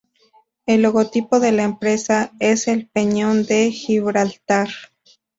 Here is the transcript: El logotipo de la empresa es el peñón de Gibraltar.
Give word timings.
El 0.65 0.81
logotipo 0.81 1.39
de 1.39 1.51
la 1.51 1.61
empresa 1.61 2.31
es 2.39 2.67
el 2.67 2.87
peñón 2.87 3.45
de 3.45 3.69
Gibraltar. 3.71 4.67